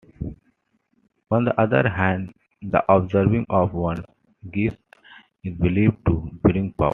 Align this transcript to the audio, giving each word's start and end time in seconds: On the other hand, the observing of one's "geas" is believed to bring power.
On 1.29 1.45
the 1.45 1.61
other 1.61 1.87
hand, 1.87 2.33
the 2.59 2.81
observing 2.91 3.45
of 3.51 3.75
one's 3.75 4.03
"geas" 4.51 4.73
is 5.43 5.53
believed 5.53 6.03
to 6.07 6.27
bring 6.43 6.73
power. 6.73 6.89